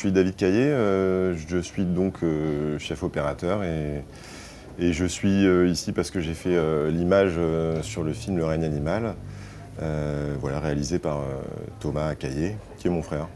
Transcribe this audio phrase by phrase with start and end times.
[0.00, 4.02] suis David Caillé, euh, je suis donc euh, chef opérateur et,
[4.78, 6.56] je suis euh, ici parce que j'ai fait
[6.90, 7.38] l'image
[7.82, 9.14] sur le film Le règne animal,
[10.40, 11.20] voilà, réalisé par
[11.80, 13.28] Thomas Caillé, qui est mon frère.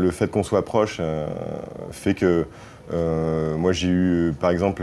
[0.00, 1.00] Le fait qu'on soit proche
[1.92, 2.46] fait que
[2.90, 4.82] moi j'ai eu par exemple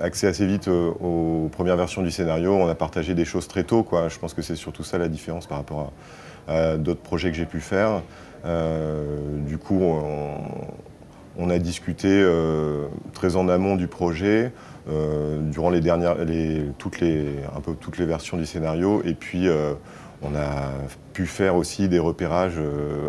[0.00, 2.54] accès assez vite euh, aux premières versions du scénario.
[2.54, 3.82] On a partagé des choses très tôt.
[3.82, 4.08] Quoi.
[4.08, 5.92] Je pense que c'est surtout ça la différence par rapport
[6.48, 8.02] à, d'autres projets que j'ai pu faire.
[8.44, 9.80] Euh, du coup,
[11.38, 14.52] on, a discuté euh, très en amont du projet,
[15.42, 16.16] durant les dernières,
[16.78, 19.46] toutes les, un peu toutes les versions du scénario, et puis
[20.22, 20.72] on a
[21.12, 22.60] pu faire aussi des repérages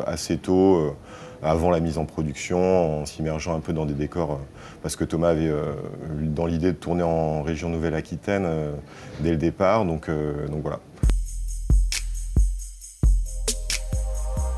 [0.06, 0.96] assez tôt,
[1.44, 4.38] avant la mise en production, en s'immergeant un peu dans des décors, euh,
[4.82, 5.74] parce que Thomas avait euh,
[6.22, 8.72] dans l'idée de tourner en région Nouvelle-Aquitaine euh,
[9.20, 10.80] dès le départ, donc, donc voilà.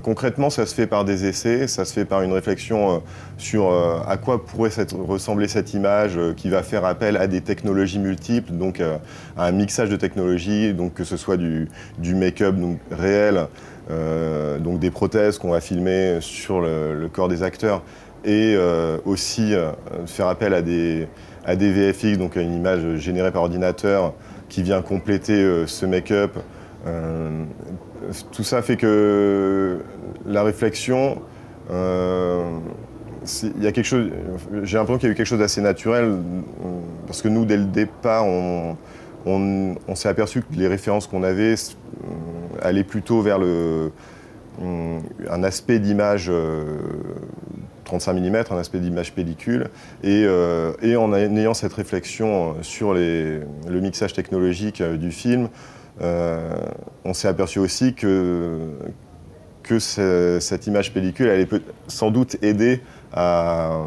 [0.03, 3.01] Concrètement, ça se fait par des essais, ça se fait par une réflexion
[3.39, 3.71] sur
[4.07, 8.81] à quoi pourrait ressembler cette image qui va faire appel à des technologies multiples, donc
[8.81, 8.99] à
[9.43, 12.55] un mixage de technologies, donc que ce soit du, du make-up
[12.91, 13.47] réel,
[13.91, 17.83] euh, donc des prothèses qu'on va filmer sur le, corps des acteurs,
[18.23, 19.71] et euh, aussi euh,
[20.07, 21.07] faire appel à des,
[21.45, 24.13] à des VFX, donc à une image générée par ordinateur
[24.49, 26.37] qui vient compléter ce make-up.
[28.31, 29.79] Tout ça fait que
[30.27, 31.17] la réflexion,
[31.71, 34.09] il y a quelque chose.
[34.63, 36.17] J'ai l'impression qu'il y a eu quelque chose d'assez naturel
[37.07, 38.75] parce que nous, dès le départ, on-
[39.25, 41.55] on s'est aperçu que les références qu'on avait
[42.55, 43.91] euh, allaient plutôt vers le,
[44.61, 46.27] euh, un aspect d'image.
[46.29, 46.63] euh,
[47.85, 49.67] 35 mm, un aspect d'image pellicule,
[50.03, 55.49] et, euh, en ayant cette réflexion sur les- le mixage technologique euh, du film,
[56.01, 56.55] euh,
[57.03, 58.57] on s'est aperçu aussi que,
[59.61, 61.47] que ce- cette image pellicule allait
[61.87, 62.81] sans doute aider
[63.13, 63.83] à-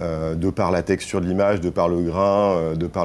[0.00, 3.04] euh, de par la texture de l'image, de par le grain, euh, de par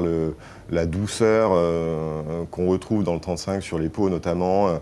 [0.70, 4.78] la douceur euh, qu'on retrouve dans le 35 sur les peaux notamment.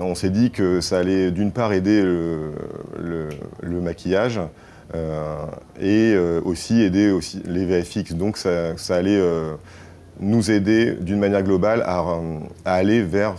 [0.00, 2.60] on s'est dit que ça allait d'une part aider le,
[3.62, 4.40] maquillage
[5.80, 8.14] et aussi aider aussi les VFX.
[8.14, 9.20] Donc ça, allait
[10.20, 12.04] nous aider d'une manière globale à,
[12.64, 13.34] à aller vers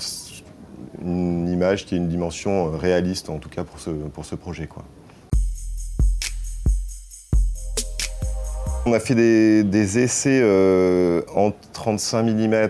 [1.02, 4.68] une image qui ait une dimension réaliste, en tout cas pour ce, pour ce projet.
[4.68, 4.84] Quoi.
[8.85, 12.69] On a fait des, essais euh, en 35 mm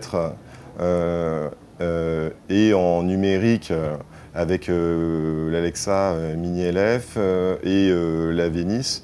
[0.80, 1.50] euh,
[1.82, 3.74] euh, et en numérique
[4.36, 7.18] avec l'Alexa Mini LF
[7.64, 7.90] et
[8.32, 9.04] la Venice.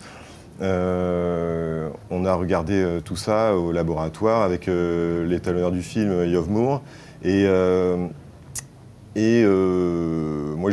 [0.62, 6.84] On a regardé tout ça au laboratoire avec l'étalonneur du film Yov Moore.
[7.24, 7.48] Et,
[10.58, 10.72] moi,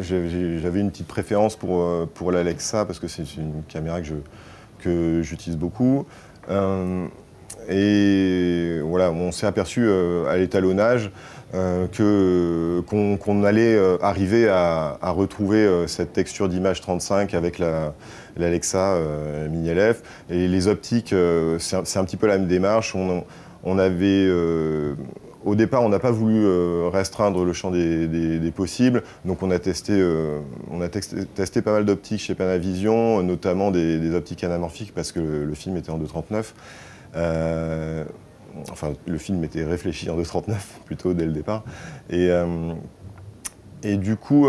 [0.00, 4.14] j'avais une petite préférence pour, pour l'Alexa parce que c'est une caméra que je,
[4.84, 6.06] que j'utilise beaucoup.
[6.50, 7.06] Euh,
[7.70, 11.10] et voilà, on s'est aperçu euh, à l'étalonnage
[11.54, 12.82] euh, que-
[13.16, 17.94] qu'on allait arriver à, retrouver cette texture d'image 35 avec la-
[18.36, 18.98] l'Alexa
[19.50, 20.02] Mini LF.
[20.30, 21.14] Et les optiques,
[21.58, 22.94] c'est un, un petit peu la même démarche.
[22.94, 23.24] On,
[23.62, 24.28] on avait.
[25.44, 29.58] Au départ, on n'a pas voulu euh, restreindre le champ des, possibles, donc on a
[29.58, 30.40] testé, euh,
[30.70, 35.54] on a testé pas mal d'optiques chez Panavision, notamment des, optiques anamorphiques parce que le,
[35.54, 36.52] film était en 2.39.
[37.16, 38.04] Euh,
[38.70, 40.54] enfin, le film était réfléchi en 2.39
[40.86, 41.64] plutôt dès le départ.
[42.10, 42.30] Et,
[43.82, 44.46] et du coup,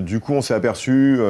[0.00, 1.20] du coup, on s'est aperçu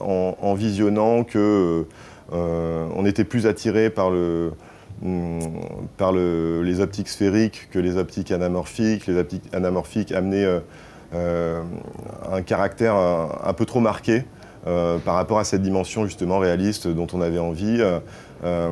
[0.00, 1.86] en, en visionnant que
[2.30, 4.52] on était plus attiré par le
[5.96, 9.06] par le- les optiques sphériques que les optiques anamorphiques.
[9.06, 10.60] Les optiques anamorphiques amenaient euh,
[11.14, 11.62] euh,
[12.32, 14.24] un caractère un, un peu trop marqué
[14.66, 17.78] euh, par rapport à cette dimension justement réaliste dont on avait envie.
[17.80, 18.00] Euh,
[18.44, 18.70] euh,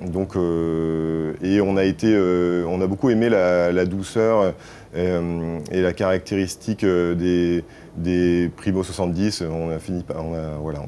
[0.00, 4.52] donc, euh, et on a été, euh, on a beaucoup aimé la, douceur
[4.96, 7.62] euh, et la caractéristique euh, des,
[7.96, 9.42] des Primo 70.
[9.42, 10.80] On a fini par, on a, voilà,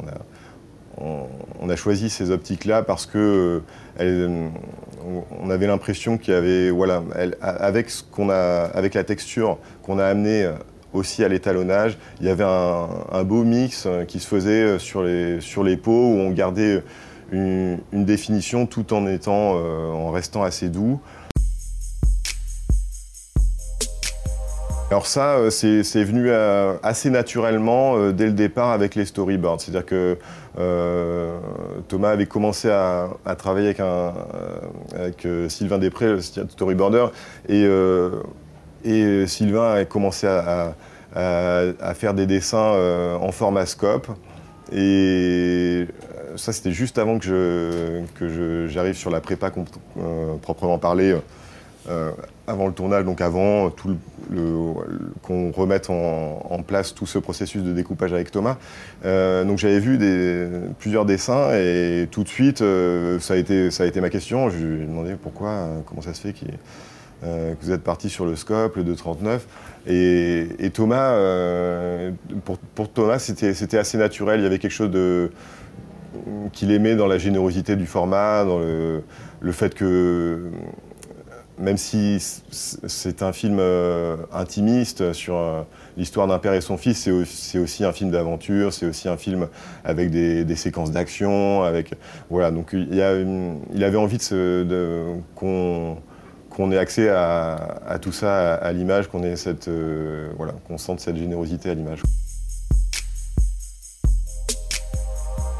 [0.98, 3.60] on, a choisi ces optiques-là parce que euh,
[3.98, 4.50] elles,
[5.42, 6.70] on- avait l'impression qu'il y avait,
[8.94, 10.52] la texture qu'on a amenée euh,
[10.92, 15.02] aussi à l'étalonnage, il y avait un, beau mix euh, qui se faisait euh, sur
[15.02, 16.82] les, sur les peaux où on gardait
[17.32, 21.00] une, définition tout en étant, euh, en restant assez doux.
[24.90, 29.58] Alors ça, euh, c'est venu euh, assez naturellement euh, dès le départ avec les storyboards.
[30.58, 31.38] Euh,
[31.88, 34.10] Thomas avait commencé à, travailler avec, euh,
[35.24, 37.06] euh, Sylvain Després, le storyboarder,
[37.48, 40.74] et Sylvain a commencé à,
[41.94, 44.08] faire des dessins en format scope.
[44.72, 45.86] Et
[46.36, 48.04] ça, c'était juste avant que,
[48.68, 49.50] j'arrive sur la prépa
[50.42, 50.78] proprement
[51.86, 52.10] parler,
[52.46, 53.96] avant le tournage, donc avant tout
[55.22, 58.56] qu'on remette en, place tout ce processus de découpage avec Thomas.
[59.04, 59.98] Euh, donc j'avais vu
[60.78, 64.50] plusieurs dessins et tout de suite, euh, ça, a été, ma question.
[64.50, 66.44] Je lui ai demandé pourquoi, euh, comment ça se fait que
[67.62, 69.46] vous êtes parti sur le scope, le 239.
[69.86, 71.18] Et, et Thomas,
[72.74, 74.40] pour, Thomas, c'était assez naturel.
[74.40, 75.30] Il y avait quelque chose
[76.52, 80.50] qu'il aimait dans la générosité du format, dans le fait que
[81.58, 82.18] même si
[82.50, 85.62] c'est un film euh, intimiste sur euh,
[85.96, 89.46] l'histoire d'un père et son fils, c'est aussi, un film d'aventure, c'est aussi un film
[89.84, 91.94] avec des, séquences d'action, avec
[92.30, 92.50] voilà.
[92.50, 94.18] Donc il, avait envie
[95.34, 101.00] qu'on ait accès à, tout ça à, l'image, qu'on ait cette euh, voilà, qu'on sente
[101.00, 102.02] cette générosité à l'image.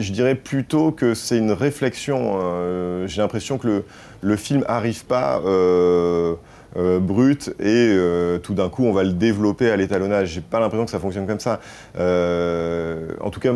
[0.00, 2.41] Je dirais plutôt que c'est une réflexion.
[2.41, 3.85] Euh, j'ai l'impression que
[4.20, 6.35] le, film n'arrive pas euh,
[6.76, 7.96] euh, brut et
[8.43, 10.31] tout d'un coup on va le développer à l'étalonnage.
[10.31, 11.61] J'ai pas l'impression que ça fonctionne comme ça.
[11.96, 13.52] en tout cas,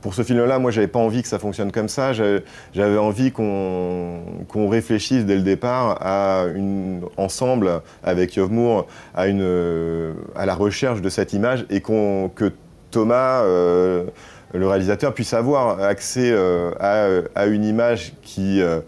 [0.00, 2.12] pour ce film-là, moi j'avais pas envie que ça fonctionne comme ça.
[2.12, 8.50] J'avais envie qu'on réfléchisse dès le départ à une, ensemble avec Yov
[9.14, 12.50] à, à la recherche de cette image et qu'on que
[12.90, 13.44] Thomas
[14.52, 18.80] le réalisateur puisse avoir accès euh, à, une image qui, euh,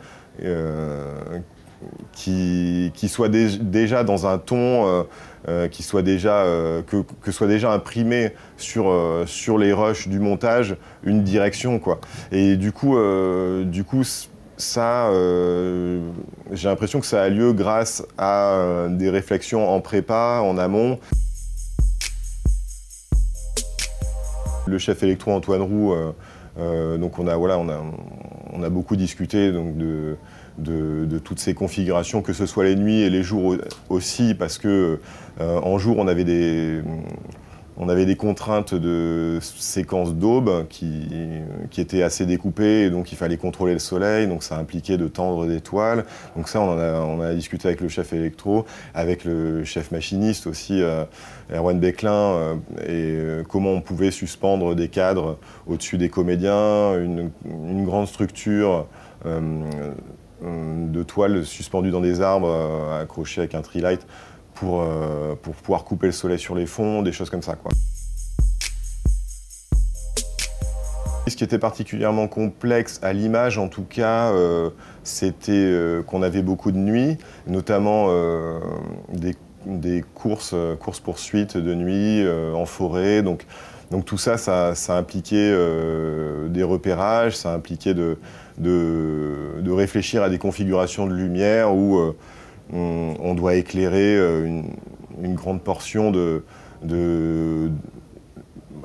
[0.43, 1.39] euh,
[2.13, 5.07] qui, soit déjà dans un ton,
[5.71, 6.45] qui soit déjà,
[6.87, 8.93] que, que, soit déjà imprimé sur,
[9.27, 11.79] sur les rushs du montage une direction.
[11.79, 12.01] Quoi.
[12.31, 12.97] Et du coup,
[13.65, 14.03] du coup
[14.57, 15.11] ça,
[16.53, 20.99] j'ai l'impression que ça a lieu grâce à des réflexions en prépa, en amont.
[24.67, 26.13] Le chef électro Antoine Roux, euh,
[26.59, 26.97] euh,
[27.59, 33.25] on a, beaucoup discuté de, toutes ces configurations, que ce soit les nuits et les
[33.25, 33.57] jours
[33.89, 35.01] aussi, parce que
[35.41, 36.81] euh, jour on avait des
[37.83, 41.09] on avait des contraintes de séquence d'aube qui,
[41.71, 45.09] qui, étaient assez découpées, et donc il fallait contrôler le soleil, donc ça impliquait de
[45.09, 46.05] tendre des toiles.
[46.37, 48.65] Donc ça, on, a, discuté avec le chef électro,
[48.95, 51.05] avec le chef machiniste aussi, euh,
[51.53, 57.31] Erwan Becklin, euh, et euh, comment on pouvait suspendre des cadres au-dessus des comédiens, une,
[57.85, 58.87] grande structure
[59.25, 62.55] de toiles suspendues dans des arbres,
[63.01, 64.07] accrochées avec un tree-light
[64.55, 67.55] pour, euh, pour pouvoir couper le soleil sur les fonds, des choses comme ça.
[67.55, 67.71] Quoi.
[71.29, 74.71] Ce qui était particulièrement complexe à l'image, en tout cas, euh,
[75.05, 77.17] c'était euh, qu'on avait beaucoup de nuits,
[77.47, 78.09] notamment
[79.65, 83.23] des, courses, courses poursuites de nuit en forêt.
[83.23, 83.47] Donc,
[84.05, 85.57] tout ça, ça, impliquait
[86.49, 88.19] des repérages, ça impliquait de,
[88.59, 92.15] de, réfléchir à des configurations de lumière où
[92.73, 94.63] on, doit éclairer euh,
[95.23, 96.43] une, grande portion de,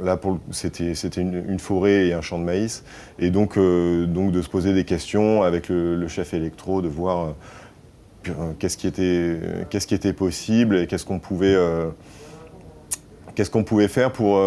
[0.02, 0.20] là
[0.52, 2.84] c'était une, forêt et un champ de maïs.
[3.20, 7.36] Et donc euh, de se poser des questions avec le, chef électro de voir
[8.28, 8.88] euh, qu'est-ce qui
[9.96, 11.58] était possible et qu'est-ce qu'on pouvait
[13.88, 14.38] faire pour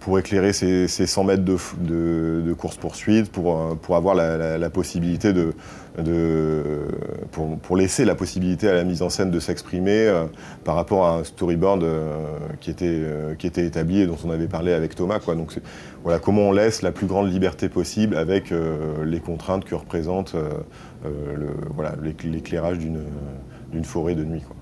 [0.00, 5.52] pour éclairer ces, 100 mètres de, course-poursuite, pour, euh, pour avoir la, possibilité de,
[7.32, 10.24] pour, laisser la possibilité à la mise en scène de s'exprimer euh,
[10.64, 12.16] par rapport à un storyboard euh,
[12.60, 13.02] qui, était,
[13.38, 15.18] qui était établi et dont on avait parlé avec Thomas.
[15.18, 15.34] Quoi.
[15.34, 15.58] Donc
[16.04, 18.52] voilà, comment on laisse la plus grande liberté possible avec
[19.04, 20.36] les contraintes que représente
[21.74, 24.42] voilà, l'éclairage d'une forêt de nuit.
[24.42, 24.56] Quoi.